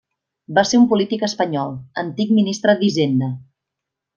Va 0.57 0.61
ser 0.69 0.77
un 0.83 0.87
polític 0.93 1.25
espanyol, 1.27 1.75
antic 2.05 2.35
Ministre 2.39 2.77
d'Hisenda. 2.81 3.33